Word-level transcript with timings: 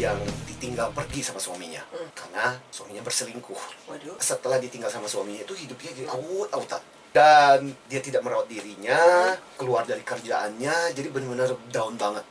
yang 0.00 0.16
ditinggal 0.48 0.96
pergi 0.96 1.20
sama 1.20 1.36
suaminya 1.36 1.84
Hmm. 1.92 2.08
karena 2.16 2.56
suaminya 2.72 3.04
berselingkuh. 3.04 3.60
Waduh. 3.92 4.16
Setelah 4.16 4.56
ditinggal 4.56 4.88
sama 4.88 5.04
suaminya 5.04 5.44
itu 5.44 5.52
hidupnya 5.52 5.92
jadi 5.92 6.08
awut-awutan 6.08 6.80
dan 7.10 7.74
dia 7.90 8.00
tidak 8.00 8.22
merawat 8.22 8.46
dirinya, 8.46 9.34
keluar 9.58 9.82
dari 9.82 10.00
kerjaannya, 10.00 10.94
jadi 10.94 11.10
benar-benar 11.10 11.50
down 11.74 11.98
banget. 11.98 12.22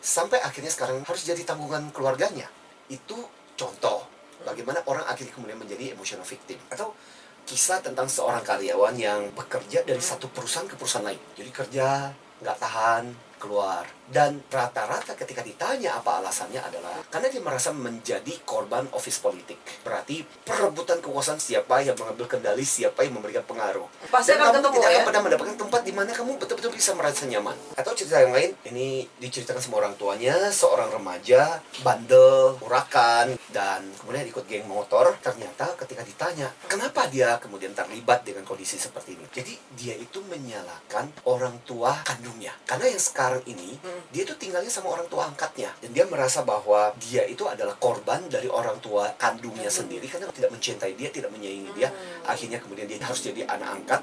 Sampai 0.00 0.40
akhirnya 0.40 0.72
sekarang 0.72 1.04
harus 1.04 1.22
jadi 1.22 1.44
tanggungan 1.44 1.92
keluarganya. 1.92 2.48
Itu 2.88 3.28
contoh 3.54 4.08
bagaimana 4.42 4.80
orang 4.88 5.04
akhirnya 5.06 5.36
kemudian 5.36 5.60
menjadi 5.60 5.92
emotional 5.92 6.24
victim 6.24 6.56
atau 6.72 6.96
kisah 7.44 7.84
tentang 7.84 8.08
seorang 8.08 8.40
karyawan 8.40 8.96
yang 8.96 9.28
bekerja 9.36 9.84
dari 9.84 10.00
satu 10.00 10.32
perusahaan 10.32 10.64
ke 10.64 10.80
perusahaan 10.80 11.04
lain. 11.04 11.20
Jadi 11.36 11.50
kerja 11.52 12.08
nggak 12.40 12.56
tahan 12.58 13.04
keluar. 13.42 13.82
Dan 14.12 14.44
rata-rata 14.52 15.16
ketika 15.16 15.40
ditanya 15.40 15.96
apa 15.96 16.20
alasannya 16.20 16.60
adalah 16.60 17.00
karena 17.08 17.32
dia 17.32 17.40
merasa 17.40 17.72
menjadi 17.72 18.44
korban 18.44 18.84
office 18.92 19.18
politik. 19.18 19.56
Berarti 19.80 20.20
perebutan 20.44 21.00
kekuasaan 21.00 21.40
siapa 21.40 21.80
yang 21.80 21.96
mengambil 21.96 22.28
kendali 22.28 22.60
siapa 22.60 23.08
yang 23.08 23.16
memberikan 23.16 23.40
pengaruh. 23.48 23.88
Pasti 24.12 24.36
dan 24.36 24.44
akan 24.44 24.52
kamu 24.52 24.60
ketemu 24.60 24.76
tidak 24.76 24.90
ya. 24.92 24.92
akan 24.92 25.06
pernah 25.08 25.22
mendapatkan 25.24 25.56
tempat 25.56 25.80
di 25.80 25.92
mana 25.96 26.10
kamu 26.12 26.30
betul-betul 26.36 26.72
bisa 26.76 26.92
merasa 26.92 27.24
nyaman. 27.24 27.56
Atau 27.72 27.96
cerita 27.96 28.20
yang 28.20 28.36
lain 28.36 28.52
ini 28.68 29.08
diceritakan 29.16 29.64
sama 29.64 29.80
orang 29.80 29.96
tuanya 29.96 30.52
seorang 30.52 30.92
remaja 30.92 31.64
bandel 31.80 32.60
urakan 32.60 33.40
dan 33.48 33.80
kemudian 33.96 34.28
ikut 34.28 34.44
geng 34.44 34.68
motor. 34.68 35.16
Ternyata 35.24 35.72
ketika 35.80 36.04
ditanya 36.04 36.52
kenapa 36.68 37.08
dia 37.08 37.40
kemudian 37.40 37.72
terlibat 37.72 38.28
dengan 38.28 38.44
kondisi 38.44 38.76
seperti 38.76 39.16
ini? 39.16 39.24
Jadi 39.32 39.56
dia 39.72 39.96
itu 39.96 40.20
menyalahkan 40.28 41.08
orang 41.24 41.64
tua 41.64 41.96
kandungnya. 42.04 42.52
Karena 42.68 42.92
yang 42.92 43.00
sekarang 43.00 43.31
ini 43.48 43.72
Hmm. 43.80 44.02
dia 44.12 44.22
itu 44.28 44.34
tinggalnya 44.36 44.68
sama 44.68 44.92
orang 44.92 45.08
tua 45.08 45.26
angkatnya. 45.32 45.72
Dan 45.80 45.96
dia 45.96 46.04
merasa 46.04 46.44
bahwa 46.44 46.92
dia 47.00 47.24
itu 47.24 47.48
adalah 47.48 47.72
korban 47.80 48.20
dari 48.28 48.46
orang 48.50 48.76
tua 48.84 49.08
kandungnya 49.16 49.72
sendiri 49.72 50.04
karena 50.04 50.28
tidak 50.28 50.52
mencintai 50.52 50.92
dia 50.92 51.08
tidak 51.08 51.32
menyayangi 51.32 51.72
dia. 51.72 51.88
Akhirnya 52.28 52.60
kemudian 52.60 52.84
dia 52.84 53.00
harus 53.00 53.22
jadi 53.24 53.48
anak 53.48 53.68
angkat. 53.80 54.00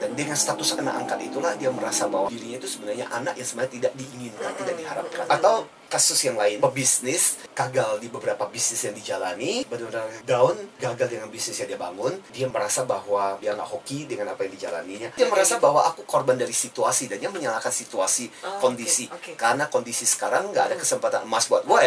Dan 0.00 0.16
dengan 0.16 0.36
status 0.38 0.80
anak 0.80 1.04
angkat 1.04 1.28
itulah 1.28 1.52
dia 1.60 1.68
merasa 1.68 2.08
bahwa 2.08 2.32
dirinya 2.32 2.56
itu 2.56 2.68
sebenarnya 2.70 3.06
anak 3.12 3.36
yang 3.36 3.46
sebenarnya 3.46 3.72
tidak 3.76 3.92
diinginkan 3.98 4.50
tidak 4.56 4.74
diharapkan. 4.80 5.24
Atau 5.28 5.68
kasus 5.90 6.22
yang 6.22 6.38
lain. 6.38 6.62
Pebisnis 6.62 7.42
gagal 7.52 7.98
di 7.98 8.06
beberapa 8.06 8.46
bisnis 8.46 8.86
yang 8.86 8.94
dijalani 8.94 9.66
benar-benar 9.66 10.06
down 10.22 10.54
gagal 10.78 11.10
dengan 11.10 11.26
bisnis 11.28 11.58
yang 11.58 11.68
dia 11.68 11.80
bangun. 11.80 12.14
Dia 12.30 12.46
merasa 12.46 12.86
bahwa 12.86 13.36
dia 13.42 13.52
nggak 13.52 13.66
hoki 13.66 14.06
dengan 14.06 14.30
apa 14.32 14.46
yang 14.46 14.54
dijalaninya. 14.54 15.10
Dia 15.18 15.26
merasa 15.26 15.58
bahwa 15.58 15.82
aku 15.84 16.06
korban 16.06 16.38
dari 16.38 16.54
situasi 16.54 17.10
dan 17.10 17.18
dia 17.18 17.28
menyalahkan 17.28 17.74
situasi 17.74 18.30
Oh, 18.40 18.62
kondisi. 18.62 19.10
oke, 19.10 19.18
oke. 19.18 19.32
karena 19.34 19.66
kondisi 19.66 20.06
sekarang 20.06 20.54
nggak 20.54 20.72
ada 20.72 20.76
kesempatan 20.78 21.26
emas 21.26 21.50
buat 21.50 21.66
gue 21.66 21.86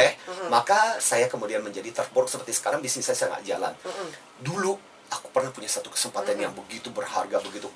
maka 0.52 1.00
saya 1.00 1.32
kemudian 1.32 1.64
menjadi 1.64 2.04
terpuruk 2.04 2.28
seperti 2.28 2.52
sekarang 2.52 2.84
bisnis 2.84 3.08
saya 3.08 3.32
nggak 3.32 3.46
jalan. 3.48 3.74
Dulu 4.44 4.76
aku 5.14 5.30
pernah 5.30 5.54
punya 5.54 5.70
satu 5.70 5.94
kesempatan 5.94 6.34
yang 6.36 6.52
begitu 6.58 6.90
berharga 6.90 7.38
begitu 7.40 7.70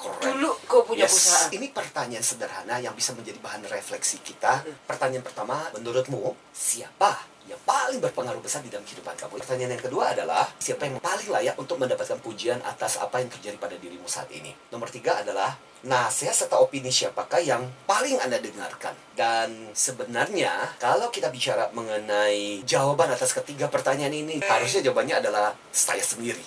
punya 0.98 1.06
Yes. 1.06 1.14
perusahaan. 1.14 1.50
Ini 1.54 1.68
pertanyaan 1.70 2.26
sederhana 2.26 2.76
yang 2.82 2.94
bisa 2.98 3.14
menjadi 3.14 3.38
bahan 3.38 3.62
refleksi 3.70 4.18
kita. 4.26 4.66
Pertanyaan 4.90 5.22
pertama, 5.22 5.70
menurutmu 5.78 6.34
siapa 6.50 7.22
yang 7.46 7.62
paling 7.64 8.02
berpengaruh 8.02 8.42
besar 8.42 8.66
di 8.66 8.74
dalam 8.74 8.82
kehidupan 8.84 9.14
kamu? 9.14 9.38
Pertanyaan 9.38 9.78
yang 9.78 9.84
kedua 9.86 10.18
adalah 10.18 10.50
siapa 10.58 10.90
yang 10.90 10.98
paling 10.98 11.30
layak 11.30 11.56
untuk 11.62 11.78
mendapatkan 11.78 12.18
pujian 12.20 12.58
atas 12.66 12.98
apa 12.98 13.22
yang 13.22 13.30
terjadi 13.30 13.62
pada 13.62 13.78
dirimu 13.78 14.10
saat 14.10 14.28
ini? 14.34 14.52
Nomor 14.74 14.90
tiga 14.90 15.22
adalah 15.22 15.54
nasihat 15.86 16.34
serta 16.34 16.58
opini 16.58 16.90
siapakah 16.90 17.40
yang 17.40 17.62
paling 17.86 18.18
Anda 18.18 18.42
dengarkan? 18.42 18.98
Dan 19.14 19.72
sebenarnya 19.78 20.76
kalau 20.82 21.14
kita 21.14 21.30
bicara 21.30 21.70
mengenai 21.72 22.66
jawaban 22.66 23.14
atas 23.14 23.38
ketiga 23.38 23.70
pertanyaan 23.70 24.12
ini, 24.12 24.42
harusnya 24.42 24.82
jawabannya 24.82 25.22
adalah 25.22 25.54
saya 25.70 26.02
sendiri. 26.02 26.42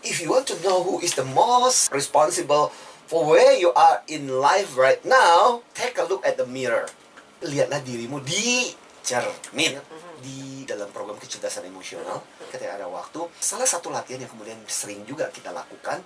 If 0.00 0.24
you 0.24 0.32
want 0.32 0.48
to 0.48 0.56
know 0.64 0.80
who 0.80 0.96
is 1.04 1.12
the 1.12 1.28
most 1.28 1.92
responsible 1.92 2.72
for 3.10 3.26
where 3.26 3.58
you 3.58 3.74
are 3.74 4.06
in 4.06 4.30
life 4.30 4.78
right 4.78 5.02
now, 5.02 5.66
take 5.74 5.98
a 5.98 6.06
look 6.06 6.22
at 6.22 6.38
the 6.38 6.46
mirror. 6.46 6.86
Lihatlah 7.42 7.82
dirimu 7.82 8.22
di 8.22 8.70
cermin 9.02 9.74
di 10.22 10.62
dalam 10.62 10.94
program 10.94 11.18
kecerdasan 11.18 11.66
emosional. 11.66 12.22
Ketika 12.54 12.78
ada 12.78 12.86
waktu 12.86 13.26
salah 13.42 13.66
satu 13.66 13.90
latihan 13.90 14.22
yang 14.22 14.30
kemudian 14.30 14.54
sering 14.70 15.02
juga 15.10 15.26
kita 15.34 15.50
lakukan 15.50 15.98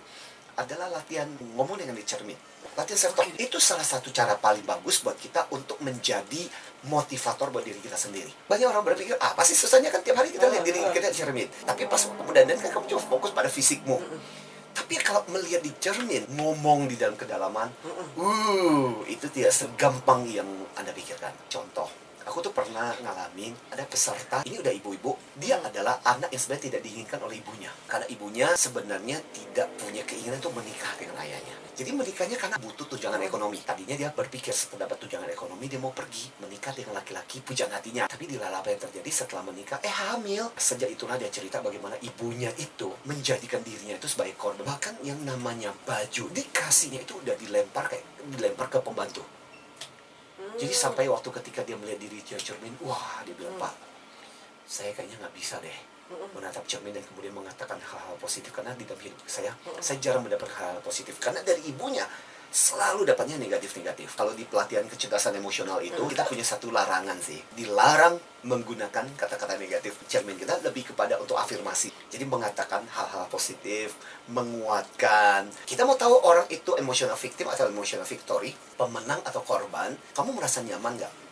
adalah 0.57 0.89
latihan 0.89 1.29
ngomong 1.53 1.77
dengan 1.77 1.93
di 1.93 2.09
cermin. 2.09 2.39
Latihan 2.73 2.97
self 2.97 3.21
talk 3.21 3.29
itu 3.37 3.61
salah 3.61 3.85
satu 3.85 4.09
cara 4.09 4.41
paling 4.41 4.65
bagus 4.65 5.05
buat 5.05 5.21
kita 5.21 5.53
untuk 5.53 5.77
menjadi 5.85 6.49
motivator 6.89 7.53
buat 7.53 7.69
diri 7.69 7.85
kita 7.85 8.01
sendiri. 8.01 8.33
Banyak 8.49 8.65
orang 8.65 8.81
berpikir 8.81 9.21
ah 9.21 9.37
pasti 9.37 9.53
susahnya 9.53 9.93
kan 9.93 10.01
tiap 10.01 10.17
hari 10.17 10.33
kita 10.33 10.49
lihat 10.49 10.65
diri 10.65 10.81
kita 10.89 11.13
di 11.13 11.17
cermin? 11.21 11.49
Tapi 11.69 11.85
pas 11.85 12.01
kamu 12.01 12.33
dandan 12.33 12.57
kan 12.65 12.71
kamu 12.81 12.97
cuma 12.97 13.03
fokus 13.05 13.31
pada 13.37 13.53
fisikmu 13.53 14.01
tapi 14.85 15.01
kalau 15.01 15.25
melihat 15.33 15.65
di 15.65 15.73
cermin 15.81 16.29
ngomong 16.37 16.85
di 16.93 17.01
dalam 17.01 17.17
kedalaman 17.17 17.73
uh 18.21 19.01
itu 19.09 19.33
tidak 19.33 19.57
segampang 19.57 20.29
yang 20.29 20.45
anda 20.77 20.93
pikirkan. 20.93 21.33
Contoh 21.49 21.89
aku 22.25 22.41
tuh 22.41 22.53
pernah 22.53 22.97
ngalamin 23.01 23.53
ada 23.71 23.85
peserta. 23.85 24.43
Ini 24.45 24.61
udah 24.61 24.73
ibu-ibu. 24.73 25.13
Dia 25.37 25.61
adalah 25.61 26.01
anak 26.03 26.33
yang 26.33 26.41
sebenarnya 26.41 26.65
tidak 26.73 26.81
diinginkan 26.85 27.21
oleh 27.23 27.37
ibunya. 27.39 27.71
Karena 27.87 28.07
ibunya 28.09 28.49
sebenarnya 28.57 29.19
tidak 29.31 29.69
punya 29.79 30.03
keinginan 30.03 30.41
untuk 30.41 30.57
menikah 30.57 30.93
dengan 30.97 31.17
ayahnya. 31.21 31.57
Jadi 31.75 31.91
menikahnya 31.91 32.37
karena 32.39 32.57
butuh 32.59 32.87
tunjangan 32.87 33.19
ekonomi. 33.23 33.59
Tadinya 33.61 33.95
dia 33.99 34.11
berpikir 34.15 34.55
setelah 34.55 34.87
dapat 34.87 35.05
tunjangan 35.05 35.31
ekonomi 35.31 35.67
dia 35.67 35.81
mau 35.83 35.91
pergi 35.91 36.31
menikah 36.39 36.71
dengan 36.71 36.95
laki-laki 36.99 37.43
pujang 37.43 37.71
hatinya. 37.75 38.07
Tapi 38.07 38.25
di 38.31 38.39
apa 38.39 38.69
yang 38.71 38.81
terjadi 38.81 39.11
setelah 39.11 39.43
menikah? 39.43 39.83
Eh 39.83 39.91
hamil. 39.91 40.55
Sejak 40.55 40.89
itulah 40.89 41.19
dia 41.19 41.29
cerita 41.29 41.59
bagaimana 41.59 41.99
ibunya 42.01 42.49
itu 42.57 42.95
menjadikan 43.05 43.61
dirinya 43.67 43.99
itu 43.99 44.07
sebagai 44.07 44.39
korban. 44.39 44.63
Bahkan 44.65 45.03
yang 45.03 45.19
namanya 45.27 45.75
baju 45.83 46.31
dikasihnya 46.31 47.03
itu 47.03 47.19
udah 47.19 47.35
dilempar 47.35 47.91
kayak 47.91 48.07
dilempar 48.31 48.71
ke 48.71 48.79
pembantu 48.81 49.27
jadi 50.55 50.75
sampai 50.75 51.11
waktu 51.11 51.29
ketika 51.43 51.67
dia 51.67 51.75
melihat 51.75 51.99
diri 51.99 52.23
di 52.23 52.35
cermin, 52.39 52.75
wah 52.85 53.23
dia 53.27 53.35
bilang 53.35 53.55
pak, 53.59 53.75
saya 54.65 54.95
kayaknya 54.95 55.19
nggak 55.25 55.35
bisa 55.35 55.59
deh 55.61 55.79
menatap 56.37 56.69
cermin 56.69 56.93
dan 56.93 57.01
kemudian 57.01 57.33
mengatakan 57.33 57.81
hal-hal 57.81 58.13
positif 58.21 58.53
karena 58.53 58.77
di 58.77 58.85
dalam 58.85 59.01
hidup 59.01 59.17
saya 59.25 59.57
saya 59.81 59.97
jarang 60.05 60.21
mendapat 60.21 60.53
hal-hal 60.53 60.81
positif. 60.85 61.17
Karena 61.17 61.41
dari 61.41 61.65
ibunya 61.65 62.05
selalu 62.55 63.03
dapatnya 63.03 63.35
negatif-negatif. 63.35 64.15
Kalau 64.15 64.31
di 64.31 64.47
pelatihan 64.47 64.87
kecerdasan 64.87 65.35
emosional 65.35 65.83
itu 65.83 65.99
kita 66.07 66.23
punya 66.23 66.47
satu 66.47 66.71
larangan 66.71 67.19
sih, 67.19 67.43
dilarang 67.59 68.15
menggunakan 68.47 69.11
kata-kata 69.19 69.59
negatif. 69.59 69.99
Cermin 70.07 70.39
kita 70.39 70.63
lebih 70.63 70.95
kepada 70.95 71.19
untuk 71.19 71.35
afirmasi. 71.35 71.91
Jadi 72.15 72.23
mengatakan 72.23 72.87
hal-hal 72.87 73.27
positif, 73.27 73.99
menguatkan. 74.31 75.51
Kita 75.67 75.83
mau 75.83 75.99
tahu 75.99 76.15
orang 76.23 76.47
itu 76.47 76.79
emotional 76.79 77.19
victim 77.19 77.51
atau 77.51 77.67
emotional 77.67 78.07
victory, 78.07 78.55
pemenang 78.79 79.19
atau 79.27 79.43
korban. 79.43 79.91
Kamu 80.15 80.31
merasa 80.31 80.63
nyaman 80.63 80.95
nggak? 80.95 81.24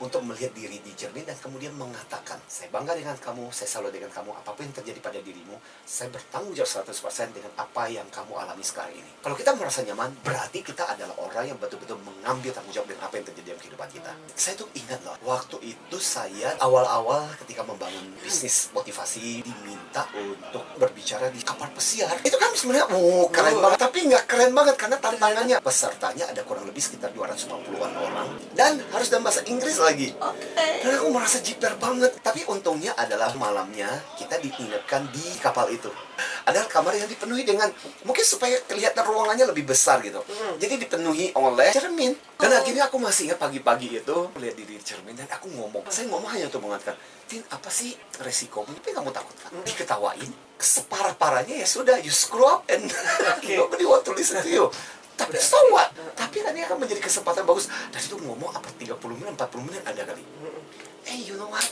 Untuk 0.00 0.24
melihat 0.24 0.50
diri 0.56 0.80
di 0.80 0.92
cermin 0.96 1.28
dan 1.28 1.36
kemudian 1.36 1.76
mengatakan, 1.76 2.40
saya 2.48 2.72
bangga 2.72 2.96
dengan 2.96 3.14
kamu, 3.20 3.52
saya 3.52 3.68
salut 3.68 3.92
dengan 3.92 4.08
kamu, 4.08 4.32
apa 4.32 4.50
pun 4.56 4.64
yang 4.64 4.72
terjadi 4.72 4.98
pada 5.04 5.20
dirimu, 5.20 5.60
saya 5.84 6.08
bertanggung 6.08 6.56
jawab 6.56 6.88
100% 6.88 7.36
dengan 7.36 7.52
apa 7.60 7.82
yang 7.92 8.08
kamu 8.08 8.32
alami 8.32 8.64
sekarang 8.64 8.96
ini. 8.96 9.10
Kalau 9.20 9.36
kita 9.36 9.52
merasa 9.52 9.84
nyaman, 9.84 10.08
berarti 10.24 10.64
kita 10.64 10.88
adalah 10.88 11.12
orang 11.20 11.52
yang 11.52 11.58
betul-betul 11.60 12.00
mengambil 12.00 12.50
tanggung 12.56 12.72
jawab 12.72 12.88
dengan 12.88 13.04
apa 13.12 13.14
yang 13.20 13.26
terjadi 13.28 13.46
dalam 13.52 13.60
kehidupan 13.60 13.88
kita. 13.92 14.12
Saya 14.32 14.54
tuh 14.56 14.68
ingat 14.72 15.00
loh, 15.04 15.16
waktu 15.28 15.56
itu 15.76 15.96
saya 16.00 16.56
awal-awal 16.64 17.28
ketika 17.44 17.60
membangun 17.68 18.16
bisnis 18.24 18.72
motivasi 18.72 19.44
diminta 19.44 20.08
untuk 20.16 20.64
berbicara 20.80 21.28
di 21.28 21.44
kapal 21.44 21.68
pesiar. 21.76 22.16
Itu 22.24 22.40
kan 22.40 22.56
sebenarnya, 22.56 22.88
oh 22.96 23.28
keren 23.28 23.60
banget, 23.60 23.78
tapi 23.84 24.08
nggak 24.08 24.24
keren 24.24 24.56
banget 24.56 24.80
karena 24.80 24.96
tantangannya 24.96 25.56
pesertanya 25.60 26.24
ada 26.32 26.40
kurang 26.48 26.64
lebih 26.64 26.80
sekitar 26.80 27.12
250-an 27.12 27.92
orang 28.00 28.28
dan 28.56 28.80
harus 28.92 29.12
dalam 29.12 29.28
bahasa 29.28 29.44
Inggris 29.44 29.76
lagi. 29.90 30.08
Oke. 30.14 30.66
Dan 30.86 30.92
aku 30.96 31.08
merasa 31.10 31.38
jiper 31.42 31.74
banget. 31.76 32.14
Tapi 32.22 32.46
untungnya 32.46 32.94
adalah 32.94 33.34
malamnya 33.34 33.90
kita 34.14 34.38
diinapkan 34.38 35.10
di 35.10 35.26
kapal 35.42 35.66
itu. 35.68 35.90
Ada 36.46 36.64
kamar 36.70 36.94
yang 36.96 37.10
dipenuhi 37.10 37.42
dengan 37.42 37.68
mungkin 38.06 38.24
supaya 38.24 38.56
kelihatan 38.64 39.02
ruangannya 39.02 39.50
lebih 39.50 39.66
besar 39.66 39.98
gitu. 40.00 40.22
Jadi 40.62 40.86
dipenuhi 40.86 41.34
oleh 41.34 41.74
cermin. 41.74 42.14
Dan 42.40 42.56
akhirnya 42.56 42.88
aku 42.88 42.96
masih 42.96 43.28
ingat 43.28 43.38
pagi-pagi 43.42 44.00
itu 44.00 44.16
melihat 44.38 44.56
diri 44.56 44.80
di 44.80 44.84
cermin 44.84 45.12
dan 45.12 45.28
aku 45.28 45.52
ngomong. 45.52 45.84
Saya 45.92 46.08
ngomong 46.08 46.30
hanya 46.32 46.48
untuk 46.48 46.64
mengatakan, 46.64 46.96
Tin, 47.28 47.44
apa 47.52 47.68
sih 47.70 47.94
resikomu? 48.18 48.72
Tapi 48.80 48.90
kamu 48.90 49.12
takut 49.12 49.36
kan? 49.38 49.52
Diketawain. 49.62 50.30
Separah-parahnya 50.60 51.62
ya 51.62 51.68
sudah, 51.68 52.00
you 52.00 52.12
screw 52.12 52.44
up 52.48 52.64
and 52.66 52.88
nobody 53.60 53.84
want 53.90 54.02
to 54.02 54.12
listen 54.16 54.40
to 54.40 54.50
you. 54.50 54.66
Tapi 55.20 55.36
so 55.36 55.60
what? 55.74 55.92
Tapi 56.16 56.40
ini 56.40 56.64
akan 56.64 56.76
menjadi 56.80 57.04
kesempatan 57.04 57.44
bagus. 57.44 57.68
Dan 57.92 58.00
itu 58.00 58.16
ngomong 58.16 58.50
apa 58.56 58.68
30 58.72 58.96
menit, 59.20 59.36
40 59.36 59.68
menit 59.68 59.82
ada 59.84 60.02
kali. 60.04 60.24
Eh, 61.08 61.18
you 61.28 61.36
know 61.36 61.48
what? 61.48 61.64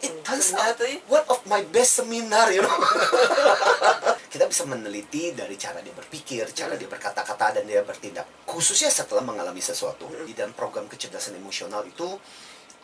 It 0.00 0.24
turns 0.24 0.56
out 0.56 0.74
Ternyata 0.74 0.84
ya. 0.88 0.98
one 1.06 1.26
of 1.28 1.40
my 1.46 1.62
best 1.68 2.00
seminar, 2.00 2.48
you 2.50 2.64
know. 2.64 2.72
Kita 4.32 4.48
bisa 4.48 4.64
meneliti 4.66 5.32
dari 5.36 5.54
cara 5.54 5.84
dia 5.84 5.92
berpikir, 5.92 6.48
cara 6.52 6.74
dia 6.74 6.88
berkata-kata, 6.88 7.60
dan 7.60 7.64
dia 7.68 7.84
bertindak. 7.84 8.26
Khususnya 8.48 8.88
setelah 8.88 9.22
mengalami 9.22 9.60
sesuatu. 9.60 10.08
Di 10.24 10.32
dalam 10.32 10.56
program 10.56 10.88
kecerdasan 10.90 11.36
emosional 11.38 11.84
itu 11.86 12.08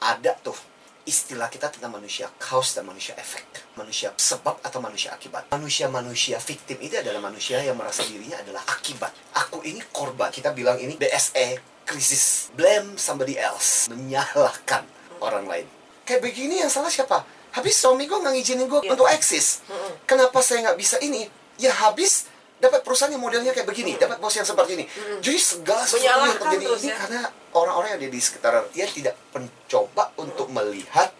ada 0.02 0.32
tuh 0.40 0.56
istilah 1.02 1.50
kita 1.50 1.66
tentang 1.68 1.90
manusia 1.90 2.30
kaos 2.38 2.74
dan 2.74 2.86
manusia 2.86 3.12
efek. 3.18 3.42
Manusia 3.74 4.14
sebab 4.14 4.62
atau 4.62 4.78
manusia 4.78 5.10
akibat. 5.10 5.50
Manusia-manusia 5.50 6.38
victim 6.38 6.78
itu 6.78 6.94
adalah 6.94 7.18
manusia 7.18 7.58
yang 7.58 7.74
merasa 7.74 8.06
dirinya 8.06 8.38
adalah 8.38 8.62
akibat. 8.70 9.10
Aku 9.34 9.62
ini 9.66 9.82
korban. 9.90 10.30
Kita 10.30 10.54
bilang 10.54 10.78
ini 10.78 10.94
BSE, 10.94 11.58
krisis. 11.82 12.54
Blame 12.54 12.94
somebody 12.94 13.34
else. 13.34 13.90
Menyalahkan 13.90 14.86
orang 15.18 15.46
lain. 15.50 15.66
Kayak 16.06 16.22
begini 16.22 16.62
yang 16.62 16.70
salah 16.70 16.90
siapa? 16.90 17.22
Habis 17.52 17.76
suami 17.76 18.08
gue 18.08 18.16
nggak 18.16 18.32
ngizinin 18.32 18.64
gue 18.64 18.80
Iya. 18.80 18.96
untuk 18.96 19.06
eksis. 19.12 19.60
Kenapa 20.08 20.40
saya 20.40 20.70
nggak 20.70 20.78
bisa 20.80 20.96
ini? 21.02 21.28
Ya 21.60 21.70
habis 21.70 22.31
dapat 22.62 22.80
perusahaan 22.86 23.10
yang 23.10 23.18
modelnya 23.18 23.50
kayak 23.50 23.66
begini, 23.66 23.98
dapat 23.98 24.22
bos 24.22 24.30
yang 24.38 24.46
seperti 24.46 24.78
ini. 24.78 24.84
Jadi 25.18 25.38
segala 25.42 25.82
sesuatu 25.82 26.06
yang 26.06 26.38
terjadi 26.38 26.64
ini 26.78 26.86
ya. 26.86 26.96
karena 27.02 27.20
orang-orang 27.58 27.88
yang 27.90 27.98
ada 28.06 28.10
di 28.14 28.20
sekitar 28.22 28.52
dia 28.70 28.86
tidak 28.86 29.18
mencoba 29.34 30.14
untuk 30.14 30.46
melihat 30.54 31.10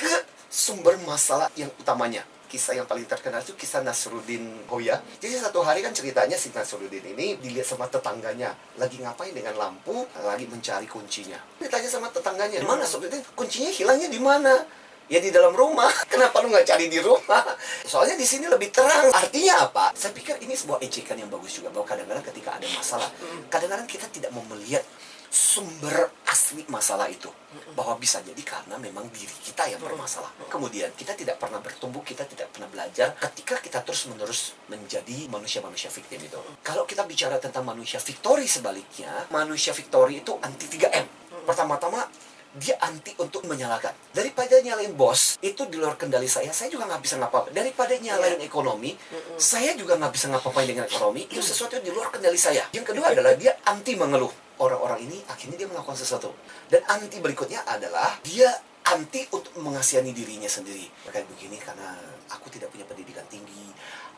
ke 0.00 0.08
sumber 0.48 0.96
masalah 1.04 1.52
yang 1.60 1.68
utamanya. 1.76 2.24
Kisah 2.48 2.72
yang 2.72 2.88
paling 2.88 3.04
terkenal 3.04 3.44
itu 3.44 3.52
kisah 3.52 3.84
Nasruddin 3.84 4.64
Hoya. 4.72 5.04
Jadi 5.20 5.36
satu 5.36 5.60
hari 5.60 5.84
kan 5.84 5.92
ceritanya 5.92 6.32
si 6.32 6.48
Nasruddin 6.48 7.04
ini 7.04 7.36
dilihat 7.36 7.68
sama 7.68 7.84
tetangganya 7.92 8.56
lagi 8.80 9.04
ngapain 9.04 9.36
dengan 9.36 9.52
lampu, 9.60 10.08
lagi 10.24 10.48
mencari 10.48 10.88
kuncinya. 10.88 11.36
Ditanya 11.60 11.92
sama 11.92 12.08
tetangganya, 12.08 12.64
mana 12.64 12.88
Nasruddin? 12.88 13.20
Kuncinya 13.36 13.68
hilangnya 13.68 14.08
di 14.08 14.16
mana? 14.16 14.64
Ya 15.12 15.20
di 15.20 15.28
dalam 15.28 15.52
rumah. 15.52 15.92
Kenapa 16.12 16.40
lu 16.40 16.48
nggak 16.48 16.64
cari 16.64 16.88
di 16.88 17.00
rumah? 17.04 17.44
Soalnya 17.90 18.16
di 18.16 18.24
sini 18.24 18.48
lebih 18.48 18.72
terang. 18.72 19.12
Artinya 19.12 19.68
apa? 19.68 19.92
Saya 19.92 20.16
pikir 20.16 20.40
ini 20.40 20.47
sebuah 20.58 20.82
ejekan 20.82 21.14
yang 21.14 21.30
bagus 21.30 21.62
juga 21.62 21.70
bahwa 21.70 21.86
kadang-kadang 21.86 22.24
ketika 22.34 22.58
ada 22.58 22.66
masalah, 22.74 23.10
kadang-kadang 23.46 23.86
kita 23.86 24.10
tidak 24.10 24.30
mau 24.34 24.42
melihat 24.50 24.82
sumber 25.28 26.08
asli 26.24 26.64
masalah 26.72 27.04
itu 27.12 27.28
bahwa 27.76 28.00
bisa 28.00 28.24
jadi 28.24 28.40
karena 28.40 28.80
memang 28.80 29.04
diri 29.12 29.36
kita 29.44 29.68
yang 29.68 29.80
bermasalah. 29.80 30.32
Kemudian 30.48 30.88
kita 30.96 31.12
tidak 31.12 31.36
pernah 31.36 31.60
bertumbuh, 31.60 32.00
kita 32.00 32.24
tidak 32.24 32.48
pernah 32.48 32.68
belajar 32.72 33.12
ketika 33.12 33.60
kita 33.60 33.84
terus-menerus 33.84 34.56
menjadi 34.72 35.28
manusia-manusia 35.28 35.92
victim 35.92 36.24
itu. 36.24 36.40
Kalau 36.64 36.88
kita 36.88 37.04
bicara 37.04 37.36
tentang 37.36 37.68
manusia 37.68 38.00
victory 38.00 38.48
sebaliknya, 38.48 39.28
manusia 39.28 39.76
victory 39.76 40.24
itu 40.24 40.32
anti 40.40 40.64
3M. 40.64 41.06
Pertama-tama 41.44 42.08
dia 42.56 42.80
anti 42.80 43.12
untuk 43.20 43.44
menyalahkan. 43.44 43.92
Daripada 44.14 44.56
nyalain 44.64 44.96
bos, 44.96 45.36
itu 45.44 45.68
di 45.68 45.76
luar 45.76 46.00
kendali 46.00 46.26
saya, 46.30 46.48
saya 46.54 46.72
juga 46.72 46.88
nggak 46.88 47.02
bisa 47.04 47.20
ngapa-ngapain. 47.20 47.54
Daripada 47.54 47.94
nyalain 48.00 48.40
ekonomi, 48.40 48.96
saya 49.36 49.76
juga 49.76 50.00
nggak 50.00 50.12
bisa 50.12 50.26
ngapa-ngapain 50.32 50.68
dengan 50.68 50.84
ekonomi, 50.88 51.28
itu 51.28 51.44
sesuatu 51.44 51.76
yang 51.76 51.86
di 51.86 51.92
luar 51.92 52.08
kendali 52.08 52.40
saya. 52.40 52.64
Yang 52.72 52.94
kedua 52.94 53.12
adalah 53.12 53.36
dia 53.36 53.52
anti 53.68 53.92
mengeluh. 53.94 54.32
Orang-orang 54.58 55.06
ini 55.06 55.22
akhirnya 55.30 55.54
dia 55.54 55.68
melakukan 55.70 55.94
sesuatu. 55.94 56.34
Dan 56.66 56.82
anti 56.90 57.22
berikutnya 57.22 57.62
adalah 57.62 58.18
dia 58.26 58.50
anti 58.94 59.28
untuk 59.28 59.52
mengasihani 59.60 60.16
dirinya 60.16 60.48
sendiri. 60.48 60.88
Kayak 61.08 61.28
begini 61.28 61.60
karena 61.60 61.92
aku 62.32 62.48
tidak 62.48 62.72
punya 62.72 62.84
pendidikan 62.88 63.24
tinggi, 63.28 63.68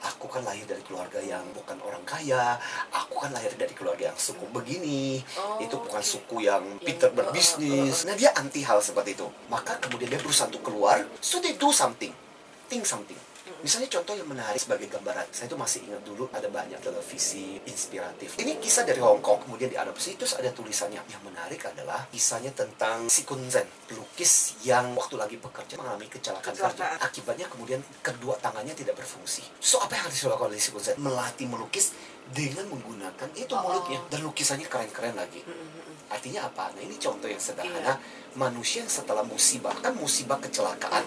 aku 0.02 0.26
kan 0.30 0.42
lahir 0.46 0.62
dari 0.66 0.82
keluarga 0.86 1.18
yang 1.22 1.42
bukan 1.54 1.78
orang 1.82 2.02
kaya, 2.06 2.58
aku 2.94 3.26
kan 3.26 3.30
lahir 3.34 3.50
dari 3.58 3.74
keluarga 3.74 4.10
yang 4.12 4.18
suku 4.18 4.46
begini, 4.50 5.22
Oh, 5.38 5.58
itu 5.62 5.74
bukan 5.74 6.02
oke. 6.02 6.06
suku 6.06 6.36
yang 6.46 6.62
pinter 6.82 7.10
berbisnis. 7.10 8.06
Nah 8.06 8.14
dia 8.14 8.30
anti 8.34 8.62
hal 8.62 8.78
seperti 8.82 9.14
itu. 9.18 9.26
Maka 9.50 9.78
kemudian 9.82 10.10
dia 10.10 10.20
berusaha 10.20 10.46
untuk 10.46 10.62
keluar, 10.66 11.02
so 11.22 11.38
they 11.42 11.54
do 11.58 11.70
something, 11.74 12.12
think 12.70 12.86
something. 12.86 13.18
Misalnya 13.60 13.92
contoh 13.92 14.16
yang 14.16 14.24
menarik 14.24 14.56
sebagai 14.56 14.88
gambaran, 14.88 15.28
saya 15.36 15.52
itu 15.52 15.56
masih 15.60 15.80
ingat 15.84 16.00
dulu 16.00 16.24
ada 16.32 16.48
banyak 16.48 16.80
televisi 16.80 17.60
inspiratif. 17.68 18.40
Ini 18.40 18.56
kisah 18.56 18.88
dari 18.88 19.04
Hong 19.04 19.20
Kong, 19.20 19.44
kemudian 19.44 19.68
diadopsi, 19.68 20.16
terus 20.16 20.32
ada 20.32 20.48
tulisannya. 20.48 21.04
Yang 21.04 21.22
menarik 21.28 21.60
adalah 21.68 22.08
kisahnya 22.08 22.56
tentang 22.56 23.12
si 23.12 23.28
Kun 23.28 23.44
Zen, 23.52 23.68
pelukis 23.84 24.56
yang 24.64 24.96
waktu 24.96 25.20
lagi 25.20 25.36
bekerja 25.36 25.76
mengalami 25.76 26.08
kecelakaan 26.08 26.56
kerja. 26.56 26.96
Akibatnya 27.04 27.46
kemudian 27.52 27.84
kedua 28.00 28.40
tangannya 28.40 28.72
tidak 28.72 28.96
berfungsi. 28.96 29.44
So 29.60 29.76
apa 29.84 29.92
yang 30.00 30.08
harus 30.08 30.24
dilakukan 30.24 30.48
oleh 30.56 30.60
si 30.60 30.72
Kun 30.72 30.80
Zen? 30.80 30.96
Melatih 30.96 31.44
melukis 31.44 31.92
dengan 32.30 32.66
menggunakan 32.70 33.28
itu 33.34 33.52
Oh. 33.52 33.62
mulutnya. 33.62 33.98
Dan 34.06 34.22
lukisannya 34.22 34.66
keren-keren 34.70 35.18
lagi. 35.18 35.42
Artinya 36.10 36.50
apa? 36.50 36.74
Nah 36.74 36.82
ini 36.82 36.98
contoh 36.98 37.30
yang 37.30 37.38
sederhana. 37.38 37.98
Manusia 38.34 38.82
yang 38.82 38.90
setelah 38.90 39.26
musibah, 39.26 39.74
kan 39.78 39.94
musibah 39.94 40.38
kecelakaan. 40.38 41.02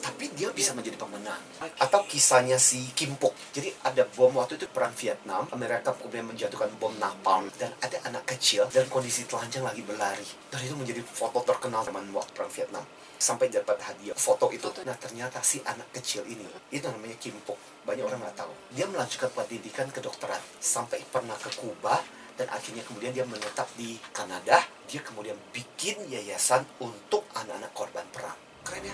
Tapi 0.00 0.28
dia 0.36 0.52
bisa 0.52 0.76
menjadi 0.76 0.96
pemenang. 1.00 1.40
Oke. 1.60 1.72
Atau 1.80 2.04
kisahnya 2.08 2.60
si 2.60 2.84
Kim 2.92 3.16
Pok. 3.16 3.32
Jadi 3.52 3.72
ada 3.96 4.04
bom 4.12 4.28
waktu 4.36 4.60
itu 4.60 4.68
perang 4.68 4.92
Vietnam. 4.92 5.48
Amerika 5.56 5.96
kemudian 5.96 6.28
menjatuhkan 6.28 6.68
bom 6.76 6.92
napalm. 7.00 7.48
Dan 7.56 7.72
ada 7.80 7.96
anak 8.04 8.28
kecil 8.28 8.68
dan 8.68 8.84
kondisi 8.92 9.24
telanjang 9.24 9.64
lagi 9.64 9.80
berlari. 9.80 10.28
Dan 10.52 10.60
itu 10.60 10.76
menjadi 10.76 11.00
foto 11.00 11.40
terkenal 11.40 11.80
zaman 11.80 12.04
waktu 12.12 12.28
perang 12.36 12.52
Vietnam. 12.52 12.84
Sampai 13.16 13.48
dapat 13.48 13.80
hadiah 13.80 14.12
foto 14.12 14.52
itu. 14.52 14.68
Nah 14.84 14.92
ternyata 15.00 15.40
si 15.40 15.64
anak 15.64 15.88
kecil 15.96 16.28
ini, 16.28 16.44
itu 16.68 16.84
namanya 16.84 17.16
Kim 17.16 17.40
Pok. 17.40 17.56
Banyak 17.88 18.04
orang 18.04 18.20
nggak 18.20 18.36
tahu. 18.36 18.52
Dia 18.76 18.84
melanjutkan 18.84 19.32
pendidikan 19.32 19.88
kedokteran. 19.88 20.44
Sampai 20.60 21.00
pernah 21.08 21.40
ke 21.40 21.48
Kuba 21.56 21.96
dan 22.36 22.52
akhirnya 22.52 22.84
kemudian 22.84 23.16
dia 23.16 23.24
menetap 23.24 23.64
di 23.80 23.96
Kanada. 24.12 24.60
Dia 24.92 25.00
kemudian 25.00 25.40
bikin 25.56 26.04
yayasan 26.12 26.68
untuk 26.84 27.24
anak-anak 27.32 27.72
korban 27.72 28.04
perang. 28.12 28.36
Keren 28.60 28.84
ya? 28.84 28.92